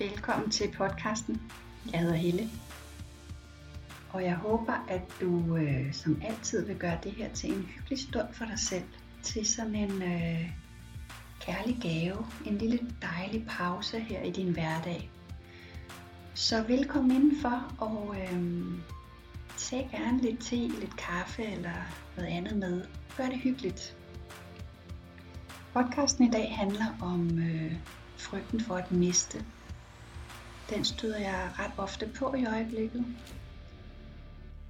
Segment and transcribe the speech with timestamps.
[0.00, 1.42] Velkommen til podcasten.
[1.92, 2.48] Jeg hedder Helle.
[4.10, 7.98] Og jeg håber, at du øh, som altid vil gøre det her til en hyggelig
[7.98, 8.84] stund for dig selv.
[9.22, 10.50] Til sådan en øh,
[11.40, 12.26] kærlig gave.
[12.46, 15.10] En lille dejlig pause her i din hverdag.
[16.34, 18.64] Så velkommen indenfor og øh,
[19.56, 21.74] tag gerne lidt te, lidt kaffe eller
[22.16, 22.84] noget andet med.
[23.16, 23.96] Gør det hyggeligt.
[25.72, 27.72] Podcasten i dag handler om øh,
[28.16, 29.44] frygten for at miste.
[30.70, 33.04] Den støder jeg ret ofte på i øjeblikket.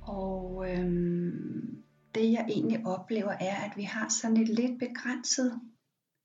[0.02, 1.84] Og øhm,
[2.14, 5.60] det jeg egentlig oplever er, at vi har sådan et lidt begrænset,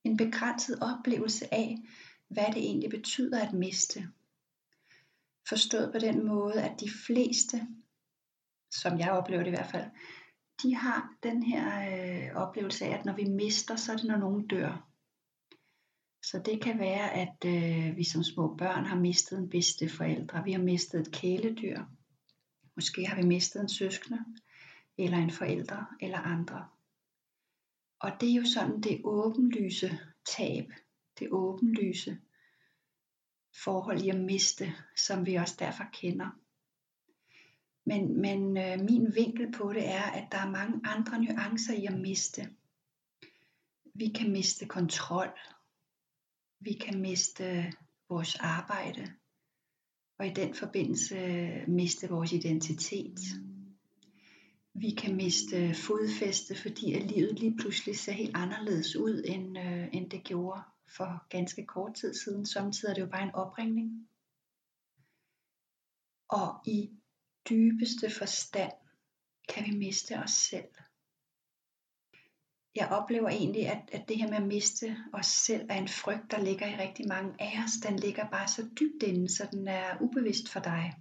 [0.04, 1.77] en begrænset oplevelse af,
[2.27, 4.08] hvad det egentlig betyder at miste.
[5.49, 7.68] Forstået på den måde, at de fleste,
[8.71, 9.85] som jeg oplever det i hvert fald,
[10.63, 14.18] de har den her øh, oplevelse af, at når vi mister, så er det når
[14.18, 14.93] nogen dør.
[16.24, 20.43] Så det kan være, at øh, vi som små børn har mistet en bedste forældre.
[20.43, 21.79] Vi har mistet et kæledyr.
[22.76, 24.26] Måske har vi mistet en søskende,
[24.98, 26.68] eller en forælder, eller andre.
[27.99, 29.99] Og det er jo sådan det åbenlyse
[30.38, 30.71] tab,
[31.20, 32.18] det åbenlyse
[33.63, 36.29] forhold i at miste, som vi også derfor kender.
[37.85, 41.85] Men, men øh, min vinkel på det er, at der er mange andre nuancer i
[41.85, 42.49] at miste.
[43.96, 45.40] Vi kan miste kontrol,
[46.64, 47.74] vi kan miste
[48.10, 49.14] vores arbejde,
[50.20, 51.18] og i den forbindelse
[51.68, 53.20] miste vores identitet.
[54.74, 59.88] Vi kan miste fodfæste, fordi at livet lige pludselig ser helt anderledes ud, end, øh,
[59.91, 60.62] end det gjorde
[60.98, 62.46] for ganske kort tid siden.
[62.46, 64.09] Samtidig er det jo bare en opringning.
[66.30, 66.90] Og i
[67.50, 68.74] dybeste forstand
[69.50, 70.69] kan vi miste os selv
[72.75, 76.31] jeg oplever egentlig, at, at det her med at miste os selv er en frygt,
[76.31, 77.72] der ligger i rigtig mange af os.
[77.72, 80.94] Den ligger bare så dybt inde, så den er ubevidst for dig.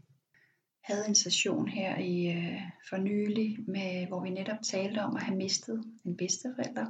[0.89, 5.17] Jeg havde en session her i øh, for nylig, med, hvor vi netop talte om
[5.17, 6.87] at have mistet en bedsteforælder.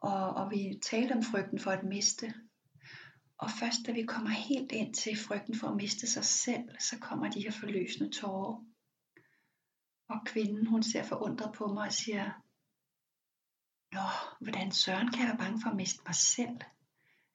[0.00, 2.34] Og, og vi talte om frygten for at miste.
[3.38, 6.98] Og først da vi kommer helt ind til frygten for at miste sig selv, så
[6.98, 8.64] kommer de her forløsende tårer.
[10.08, 12.30] Og kvinden, hun ser forundret på mig og siger,
[13.92, 14.00] Nå,
[14.40, 16.58] hvordan søren kan jeg være bange for at miste mig selv?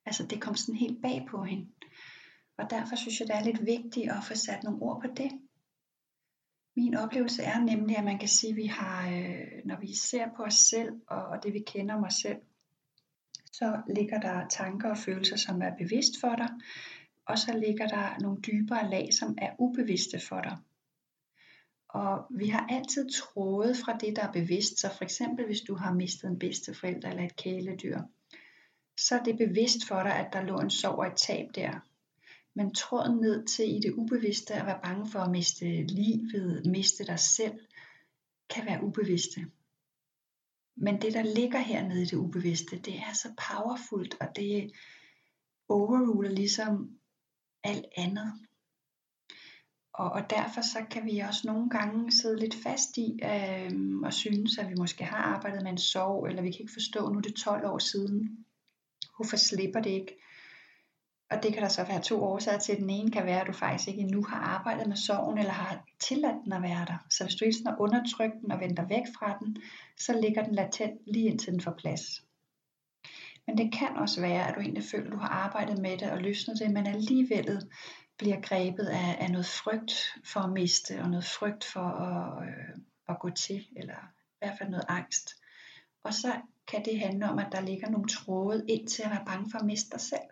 [0.05, 1.67] Altså det kom sådan helt bag på hende.
[2.57, 5.31] Og derfor synes jeg, det er lidt vigtigt at få sat nogle ord på det.
[6.75, 10.27] Min oplevelse er nemlig, at man kan sige, at vi har, øh, når vi ser
[10.35, 12.41] på os selv og, og det vi kender om os selv,
[13.51, 16.49] så ligger der tanker og følelser, som er bevidst for dig,
[17.25, 20.57] og så ligger der nogle dybere lag, som er ubevidste for dig.
[21.89, 24.79] Og vi har altid troet fra det, der er bevidst.
[24.79, 28.01] Så for eksempel, hvis du har mistet en bedsteforælder eller et kæledyr,
[28.97, 31.79] så er det bevidst for dig, at der lå en sorg og et tab der.
[32.55, 37.05] Men tråden ned til i det ubevidste at være bange for at miste livet, miste
[37.05, 37.59] dig selv,
[38.49, 39.45] kan være ubevidste.
[40.75, 44.71] Men det, der ligger hernede i det ubevidste, det er så powerfult, og det
[45.69, 46.99] overruler ligesom
[47.63, 48.46] alt andet.
[49.97, 53.71] Og, og derfor så kan vi også nogle gange sidde lidt fast i øh,
[54.03, 57.09] og synes, at vi måske har arbejdet med en sorg, eller vi kan ikke forstå,
[57.09, 58.45] nu er det 12 år siden.
[59.15, 60.17] Hvorfor slipper det ikke?
[61.31, 62.77] Og det kan der så være to årsager til.
[62.77, 65.85] Den ene kan være, at du faktisk ikke endnu har arbejdet med sorgen, eller har
[65.99, 67.05] tilladt den at være der.
[67.09, 69.57] Så hvis du ikke har undertrykt den og venter væk fra den,
[69.97, 72.23] så ligger den latent lige indtil den får plads.
[73.47, 76.11] Men det kan også være, at du egentlig føler, at du har arbejdet med det
[76.11, 77.61] og løsnet det, men alligevel
[78.17, 82.77] bliver grebet af, af noget frygt for at miste, og noget frygt for at, øh,
[83.09, 83.97] at gå til, eller
[84.31, 85.29] i hvert fald noget angst.
[86.03, 89.25] Og så kan det handle om, at der ligger nogle tråde ind til at være
[89.25, 90.29] bange for at miste dig selv.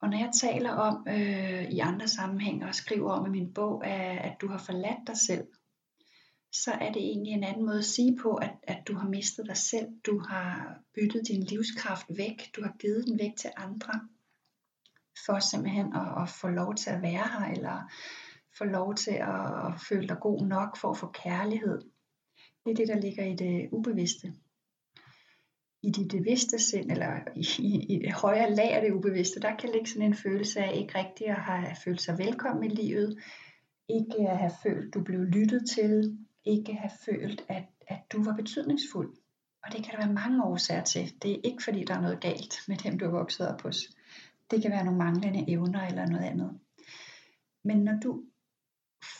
[0.00, 3.86] Og når jeg taler om øh, i andre sammenhænge og skriver om i min bog,
[3.86, 5.46] at, at du har forladt dig selv,
[6.52, 9.46] så er det egentlig en anden måde at sige på, at, at du har mistet
[9.46, 9.88] dig selv.
[10.06, 12.50] Du har byttet din livskraft væk.
[12.56, 14.08] Du har givet den væk til andre
[15.26, 17.90] for simpelthen at, at få lov til at være her, eller
[18.58, 21.80] få lov til at, at føle dig god nok for at få kærlighed.
[22.64, 24.32] Det er det, der ligger i det ubevidste.
[25.82, 29.56] I dit bevidste sind, eller i, i, i det højere lag af det ubevidste, der
[29.56, 33.18] kan ligge sådan en følelse af ikke rigtig at have følt sig velkommen i livet,
[33.88, 38.34] ikke at have følt, du blev lyttet til, ikke have følt, at, at du var
[38.36, 39.16] betydningsfuld.
[39.64, 41.12] Og det kan der være mange årsager til.
[41.22, 43.76] Det er ikke fordi, der er noget galt med dem, du er vokset op hos.
[44.50, 46.60] Det kan være nogle manglende evner eller noget andet.
[47.64, 48.22] Men når du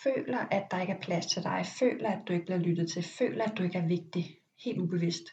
[0.03, 3.03] føler, at der ikke er plads til dig, føler, at du ikke bliver lyttet til,
[3.03, 5.25] føler, at du ikke er vigtig, helt ubevidst,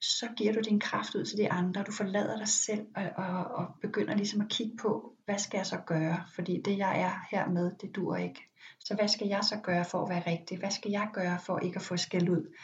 [0.00, 3.44] så giver du din kraft ud til de andre, du forlader dig selv og, og,
[3.44, 7.26] og begynder ligesom at kigge på, hvad skal jeg så gøre, fordi det jeg er
[7.30, 8.40] her med, det dur ikke.
[8.80, 10.58] Så hvad skal jeg så gøre for at være rigtig?
[10.58, 12.54] Hvad skal jeg gøre for ikke at få skæld ud?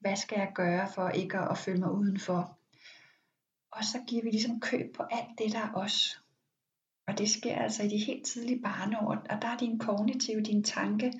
[0.00, 2.57] Hvad skal jeg gøre for ikke at, at føle mig udenfor?
[3.78, 6.20] Og så giver vi ligesom køb på alt det, der er os.
[7.06, 10.64] Og det sker altså i de helt tidlige barneår, og der er din kognitive, din
[10.64, 11.12] tanke,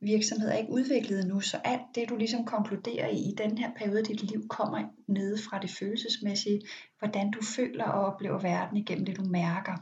[0.00, 3.74] virksomhed er ikke udviklet nu, så alt det du ligesom konkluderer i, i den her
[3.74, 6.62] periode af dit liv, kommer nede fra det følelsesmæssige,
[6.98, 9.72] hvordan du føler og oplever verden igennem det du mærker.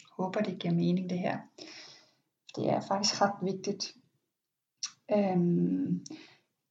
[0.00, 1.38] Jeg håber det giver mening det her.
[2.56, 3.94] Det er faktisk ret vigtigt.
[5.12, 6.04] Øhm,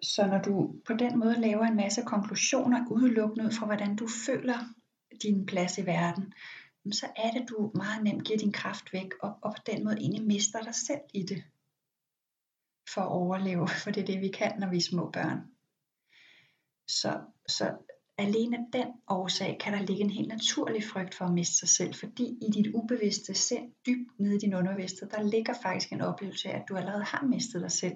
[0.02, 4.08] så når du på den måde laver en masse konklusioner udelukkende ud fra hvordan du
[4.26, 4.60] føler
[5.24, 6.34] din plads i verden,
[6.92, 9.98] så er det du meget nemt giver din kraft væk og, og på den måde
[9.98, 11.44] egentlig mister dig selv i det
[12.94, 15.40] for at overleve, for det er det vi kan, når vi er små børn.
[16.88, 17.78] Så, så
[18.18, 21.94] alene den årsag kan der ligge en helt naturlig frygt for at miste sig selv,
[21.94, 26.50] fordi i dit ubevidste sind, dybt nede i din underbevidsthed, der ligger faktisk en oplevelse
[26.50, 27.96] af, at du allerede har mistet dig selv.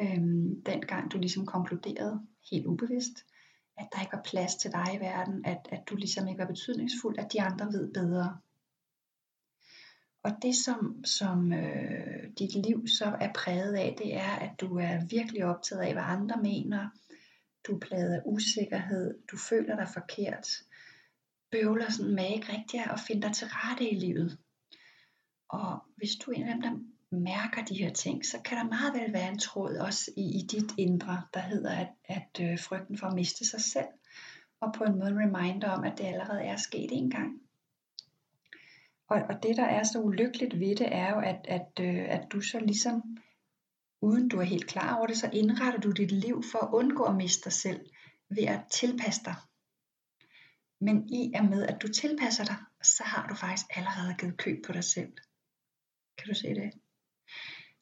[0.00, 3.24] Øhm, dengang du ligesom konkluderede helt ubevidst,
[3.78, 6.46] at der ikke var plads til dig i verden, at, at du ligesom ikke var
[6.46, 8.38] betydningsfuld, at de andre ved bedre.
[10.22, 14.78] Og det som, som øh, dit liv så er præget af, det er, at du
[14.78, 16.88] er virkelig optaget af, hvad andre mener.
[17.66, 20.48] Du er plaget af usikkerhed, du føler dig forkert,
[21.50, 24.38] bøvler sådan med ikke rigtigt at finde dig til rette i livet.
[25.48, 26.78] Og hvis du er en af dem, der
[27.12, 30.46] mærker de her ting, så kan der meget vel være en tråd også i, i
[30.46, 33.88] dit indre, der hedder, at, at øh, frygten for at miste sig selv,
[34.60, 37.40] og på en måde en reminder om, at det allerede er sket en gang.
[39.08, 42.26] Og, og det der er så ulykkeligt ved det, er jo, at, at, øh, at
[42.32, 43.02] du så ligesom,
[44.02, 47.02] uden du er helt klar over det, så indretter du dit liv for at undgå
[47.04, 47.80] at miste dig selv,
[48.28, 49.34] ved at tilpasse dig.
[50.80, 54.64] Men i og med, at du tilpasser dig, så har du faktisk allerede givet køb
[54.66, 55.12] på dig selv.
[56.18, 56.72] Kan du se det?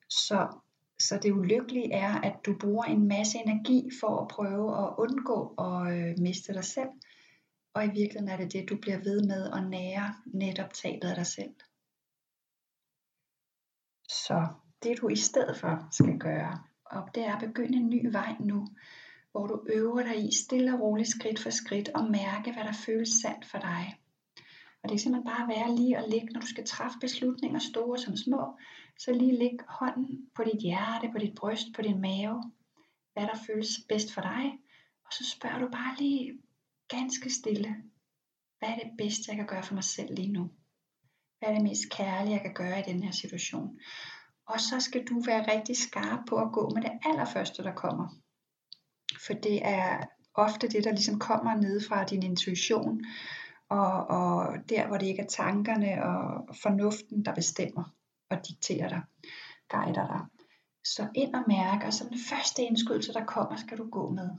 [0.09, 0.59] Så,
[0.99, 5.55] så det ulykkelige er, at du bruger en masse energi for at prøve at undgå
[5.59, 6.89] at øh, miste dig selv,
[7.75, 11.15] og i virkeligheden er det det, du bliver ved med at nære netop tabet af
[11.15, 11.55] dig selv.
[14.09, 14.47] Så
[14.83, 18.37] det du i stedet for skal gøre, og det er at begynde en ny vej
[18.41, 18.67] nu,
[19.33, 22.73] hvor du øver dig i stille og roligt skridt for skridt og mærke, hvad der
[22.87, 23.99] føles sandt for dig.
[24.83, 27.59] Og det er simpelthen bare at være lige og ligge, når du skal træffe beslutninger,
[27.59, 28.59] store som små,
[28.99, 32.53] så lige læg hånden på dit hjerte, på dit bryst, på din mave,
[33.13, 34.59] hvad der føles bedst for dig.
[35.05, 36.39] Og så spørger du bare lige,
[36.89, 37.77] ganske stille,
[38.59, 40.51] hvad er det bedste, jeg kan gøre for mig selv lige nu?
[41.39, 43.79] Hvad er det mest kærlige, jeg kan gøre i den her situation?
[44.47, 48.09] Og så skal du være rigtig skarp på at gå med det allerførste, der kommer.
[49.27, 53.05] For det er ofte det, der ligesom kommer ned fra din intuition,
[53.69, 57.98] og, og der, hvor det ikke er tankerne og fornuften, der bestemmer
[58.31, 59.03] og dikterer dig,
[59.69, 60.27] guider dig.
[60.85, 64.31] Så ind og mærke, og så den første indskydelse, der kommer, skal du gå med.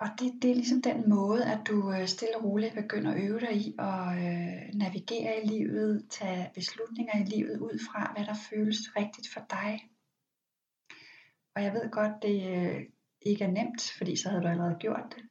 [0.00, 3.22] Og det, det er ligesom den måde, at du øh, stille og roligt begynder at
[3.22, 8.26] øve dig i at øh, navigere i livet, tage beslutninger i livet ud fra, hvad
[8.26, 9.90] der føles rigtigt for dig.
[11.54, 12.80] Og jeg ved godt, det øh,
[13.22, 15.22] ikke er nemt, fordi så havde du allerede gjort det.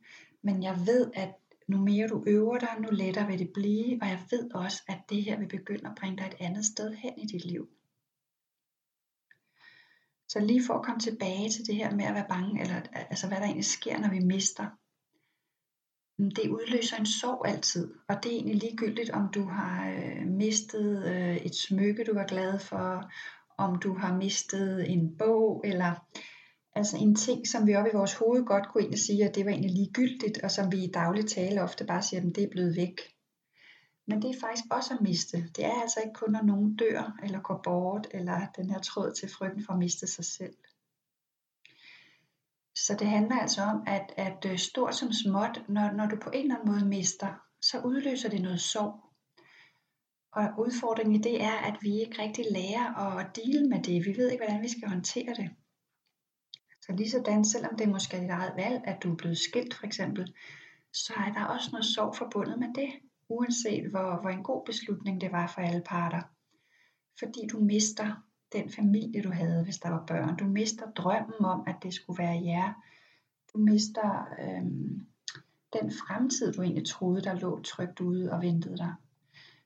[0.41, 1.33] Men jeg ved, at
[1.69, 4.99] nu mere du øver dig, nu lettere vil det blive, og jeg ved også, at
[5.09, 7.69] det her vil begynde at bringe dig et andet sted hen i dit liv.
[10.27, 13.27] Så lige for at komme tilbage til det her med at være bange, eller altså
[13.27, 14.65] hvad der egentlig sker, når vi mister.
[16.17, 21.05] Det udløser en sorg altid, og det er egentlig ligegyldigt, om du har øh, mistet
[21.05, 23.11] øh, et smykke, du var glad for,
[23.57, 25.95] om du har mistet en bog, eller
[26.75, 29.45] altså en ting, som vi oppe i vores hoved godt kunne egentlig sige, at det
[29.45, 32.49] var egentlig ligegyldigt, og som vi i daglig tale ofte bare siger, at det er
[32.51, 33.01] blevet væk.
[34.07, 35.37] Men det er faktisk også at miste.
[35.55, 39.13] Det er altså ikke kun, når nogen dør eller går bort, eller den her tråd
[39.13, 40.53] til frygten for at miste sig selv.
[42.75, 46.29] Så det handler altså om, at, at øh, stort som småt, når, når du på
[46.29, 47.27] en eller anden måde mister,
[47.61, 48.93] så udløser det noget sorg.
[50.31, 54.05] Og udfordringen i det er, at vi ikke rigtig lærer at dele med det.
[54.05, 55.49] Vi ved ikke, hvordan vi skal håndtere det.
[56.89, 59.73] Så lige sådan, selvom det måske er dit eget valg, at du er blevet skilt
[59.73, 60.33] for eksempel,
[60.93, 62.89] så er der også noget sorg forbundet med det
[63.29, 66.21] uanset hvor, hvor en god beslutning det var for alle parter.
[67.19, 70.37] Fordi du mister den familie, du havde, hvis der var børn.
[70.37, 72.73] Du mister drømmen om, at det skulle være jer.
[73.53, 75.07] Du mister øhm,
[75.73, 78.93] den fremtid, du egentlig troede, der lå trygt ude og ventede dig.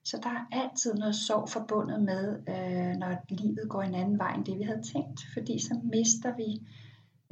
[0.03, 4.33] Så der er altid noget sorg forbundet med, øh, når livet går en anden vej
[4.33, 5.19] end det, vi havde tænkt.
[5.33, 6.67] Fordi så mister vi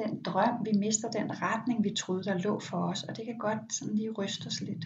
[0.05, 3.37] den drøm, vi mister den retning, vi troede, der lå for os, og det kan
[3.37, 4.85] godt sådan lige ryste os lidt.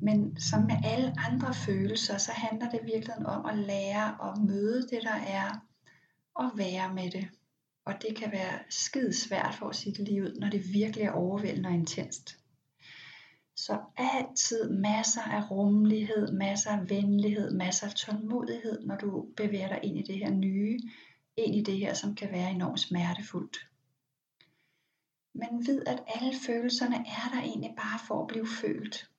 [0.00, 4.82] Men som med alle andre følelser, så handler det virkelig om at lære at møde
[4.82, 5.66] det, der er,
[6.34, 7.28] og være med det.
[7.84, 11.04] Og det kan være skide svært for at sige det lige ud, når det virkelig
[11.04, 12.38] er overvældende og intenst.
[13.56, 19.80] Så altid masser af rummelighed, masser af venlighed, masser af tålmodighed, når du bevæger dig
[19.82, 20.78] ind i det her nye,
[21.38, 23.68] ind i det her, som kan være enormt smertefuldt.
[25.34, 29.10] Men vid, at alle følelserne er der egentlig bare for at blive følt.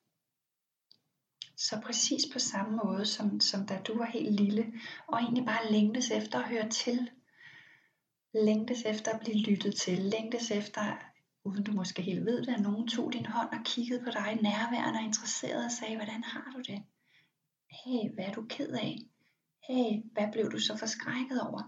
[1.58, 4.74] Så præcis på samme måde, som, som da du var helt lille,
[5.08, 7.10] og egentlig bare længtes efter at høre til.
[8.34, 9.98] Længtes efter at blive lyttet til.
[9.98, 10.98] Længtes efter,
[11.44, 14.40] uden du måske helt ved det, at nogen tog din hånd og kiggede på dig
[14.42, 16.84] nærværende og interesseret og sagde, hvordan har du det?
[17.70, 18.98] Hey, hvad er du ked af?
[19.68, 21.62] Hey, hvad blev du så forskrækket over?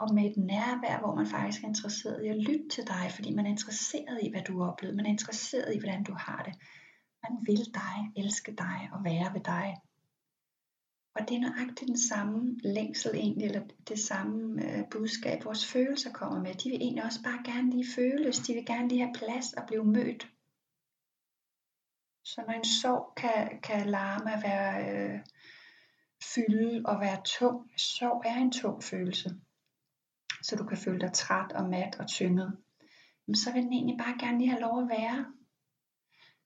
[0.00, 3.34] Og med et nærvær, hvor man faktisk er interesseret i at lytte til dig, fordi
[3.34, 4.96] man er interesseret i, hvad du har oplevet.
[4.96, 6.54] Man er interesseret i, hvordan du har det.
[7.24, 9.76] Man vil dig, elske dig og være ved dig.
[11.14, 16.12] Og det er nøjagtigt den samme længsel egentlig, eller det samme øh, budskab, vores følelser
[16.12, 16.54] kommer med.
[16.54, 19.62] De vil egentlig også bare gerne lige føles, de vil gerne lige have plads og
[19.66, 20.28] blive mødt.
[22.24, 25.20] Så når en sorg kan, kan larme at være øh,
[26.34, 29.30] fylde og være tung, sorg er en tung følelse,
[30.42, 32.56] så du kan føle dig træt og mat og tynget,
[33.34, 35.26] så vil den egentlig bare gerne lige have lov at være.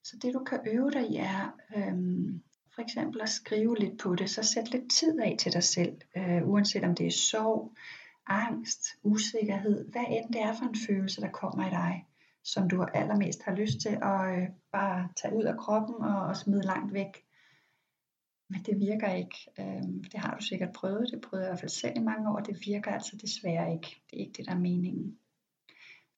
[0.05, 2.43] Så det du kan øve dig i er øhm,
[2.75, 5.97] for eksempel at skrive lidt på det, så sæt lidt tid af til dig selv,
[6.17, 7.73] øh, uanset om det er sorg,
[8.27, 12.07] angst, usikkerhed, hvad end det er for en følelse, der kommer i dig,
[12.45, 16.37] som du allermest har lyst til at øh, bare tage ud af kroppen og, og
[16.37, 17.25] smide langt væk.
[18.49, 19.37] Men det virker ikke.
[19.59, 21.11] Øhm, det har du sikkert prøvet.
[21.13, 22.41] Det prøvede jeg i hvert fald selv i mange år.
[22.41, 23.89] Det virker altså desværre ikke.
[24.11, 25.19] Det er ikke det, der er meningen.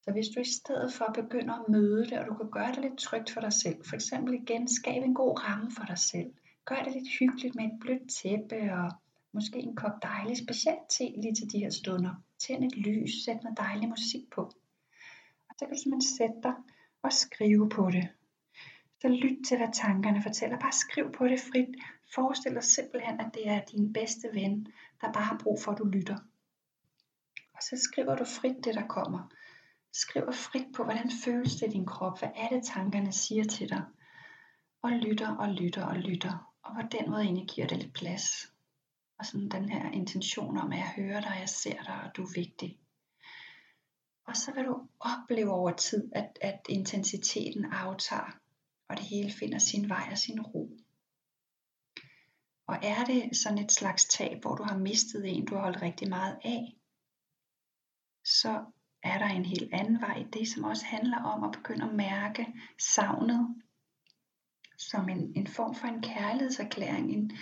[0.02, 2.78] Så hvis du i stedet for begynder at møde det, og du kan gøre det
[2.78, 6.32] lidt trygt for dig selv, for eksempel igen, skab en god ramme for dig selv.
[6.64, 8.92] Gør det lidt hyggeligt med et blødt tæppe og
[9.32, 12.14] måske en kop dejlig specielt te lige til de her stunder.
[12.38, 14.42] Tænd et lys, sæt noget dejlig musik på.
[15.48, 16.54] Og så kan du simpelthen sætte dig
[17.02, 18.08] og skrive på det.
[19.00, 20.58] Så lyt til, hvad tankerne fortæller.
[20.58, 21.68] Bare skriv på det frit.
[22.14, 24.66] Forestil dig simpelthen, at det er din bedste ven,
[25.00, 26.18] der bare har brug for, at du lytter.
[27.54, 29.30] Og så skriver du frit det, der kommer.
[29.92, 32.18] Skriver frit på, hvordan føles det i din krop?
[32.18, 33.84] Hvad er det, tankerne siger til dig?
[34.82, 36.52] Og lytter og lytter og lytter.
[36.62, 38.52] Og på den måde egentlig giver det lidt plads.
[39.18, 42.22] Og sådan den her intention om, at jeg hører dig, jeg ser dig, og du
[42.22, 42.78] er vigtig.
[44.26, 48.38] Og så vil du opleve over tid, at, at intensiteten aftager,
[48.88, 50.78] og det hele finder sin vej og sin ro.
[52.68, 55.82] Og er det sådan et slags tab, hvor du har mistet en, du har holdt
[55.82, 56.76] rigtig meget af,
[58.24, 58.64] så
[59.02, 60.24] er der en helt anden vej.
[60.32, 62.46] Det som også handler om at begynde at mærke
[62.78, 63.62] savnet
[64.78, 67.32] som en, en form for en kærlighedserklæring, en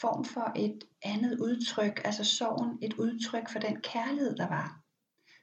[0.00, 4.80] form for et andet udtryk, altså sorgen et udtryk for den kærlighed, der var.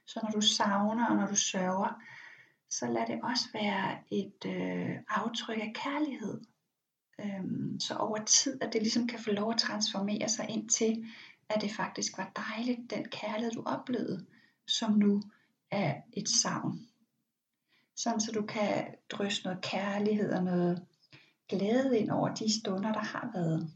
[0.06, 2.02] Så når du savner og når du sørger,
[2.70, 6.40] så lad det også være et øh, aftryk af kærlighed.
[7.20, 11.04] Øhm, så over tid, at det ligesom kan få lov at transformere sig ind til,
[11.48, 14.26] at det faktisk var dejligt, den kærlighed du oplevede,
[14.66, 15.22] som nu
[15.70, 16.88] er et savn.
[17.96, 20.86] Sådan så du kan drysse noget kærlighed og noget
[21.48, 23.70] glæde ind over de stunder, der har været.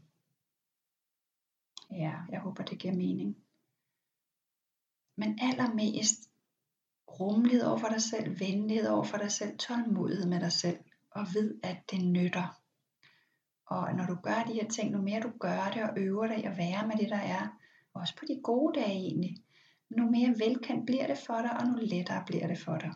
[1.91, 3.37] Ja, jeg håber det giver mening.
[5.17, 6.29] Men allermest
[7.19, 10.79] rummelighed over for dig selv, venlighed over for dig selv, tålmodighed med dig selv,
[11.11, 12.60] og ved, at det nytter.
[13.75, 16.45] Og når du gør de her ting, nu mere du gør det og øver dig
[16.45, 17.47] at være med det, der er,
[17.93, 19.37] også på de gode dage egentlig,
[19.89, 22.93] nu mere velkendt bliver det for dig, og nu lettere bliver det for dig.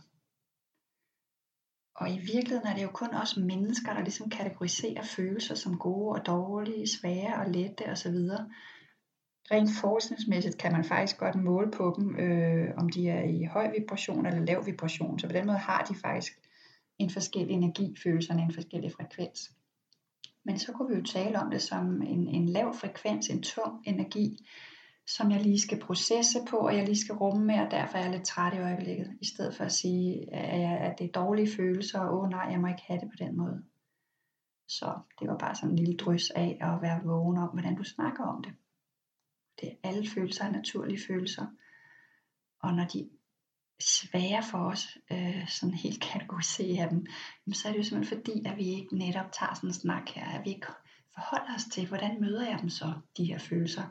[1.96, 6.20] Og i virkeligheden er det jo kun os mennesker, der ligesom kategoriserer følelser som gode
[6.20, 8.18] og dårlige, svære og lette osv.
[9.52, 13.72] Rent forskningsmæssigt kan man faktisk godt måle på dem, øh, om de er i høj
[13.78, 15.20] vibration eller lav vibration.
[15.20, 16.34] Så på den måde har de faktisk
[17.00, 19.52] en forskellig energi, følelserne en forskellig frekvens.
[20.46, 23.84] Men så kunne vi jo tale om det som en, en lav frekvens, en tung
[23.86, 24.46] energi,
[25.08, 28.04] som jeg lige skal processe på, og jeg lige skal rumme med, og derfor er
[28.04, 31.12] jeg lidt træt i øjeblikket, i stedet for at sige, at, jeg, at det er
[31.12, 33.64] dårlige følelser, og åh oh, nej, jeg må ikke have det på den måde.
[34.68, 37.84] Så det var bare sådan en lille drys af at være vågen om, hvordan du
[37.84, 38.54] snakker om det.
[39.62, 41.46] Det er alle følelser er naturlige følelser.
[42.60, 43.10] Og når de
[43.80, 47.06] svære for os, øh, sådan helt kategorisere dem,
[47.54, 50.26] så er det jo simpelthen fordi, at vi ikke netop tager sådan en snak her,
[50.26, 50.68] at vi ikke
[51.14, 53.84] forholder os til, hvordan møder jeg dem så, de her følelser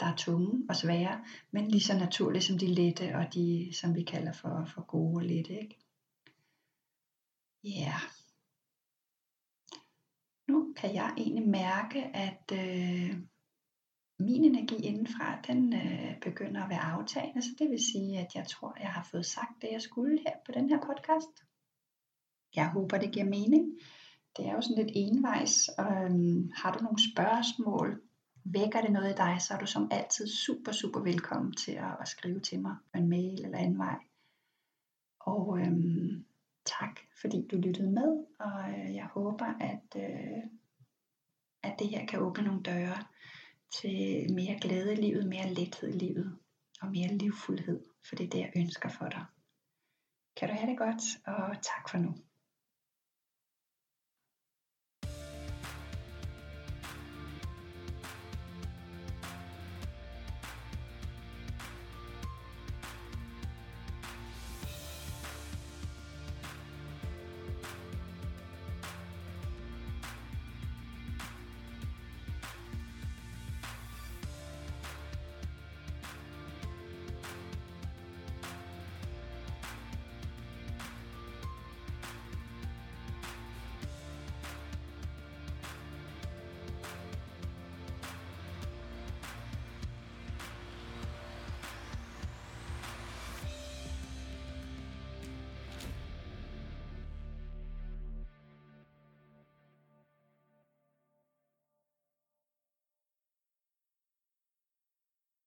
[0.00, 3.94] der er tunge og svære, men lige så naturlige som de lette og de, som
[3.94, 5.60] vi kalder for, for gode og lette.
[5.60, 5.78] Ikke?
[7.64, 7.70] Ja.
[7.70, 8.00] Yeah.
[10.48, 13.16] Nu kan jeg egentlig mærke, at øh,
[14.18, 18.46] min energi indenfra, den øh, begynder at være aftagende, så det vil sige, at jeg
[18.46, 21.44] tror, jeg har fået sagt det, jeg skulle her på den her podcast.
[22.56, 23.78] Jeg håber, det giver mening.
[24.36, 28.02] Det er jo sådan lidt envejs, og øhm, har du nogle spørgsmål,
[28.44, 31.96] vækker det noget i dig, så er du som altid super, super velkommen til at,
[32.00, 33.98] at skrive til mig på en mail eller anden vej.
[35.20, 36.24] Og øhm,
[36.66, 40.42] tak, fordi du lyttede med, og øh, jeg håber, at, øh,
[41.62, 43.04] at det her kan åbne nogle døre
[43.72, 46.38] til mere glæde i livet, mere lethed i livet
[46.82, 49.24] og mere livfuldhed, for det er det, jeg ønsker for dig.
[50.36, 52.14] Kan du have det godt, og tak for nu.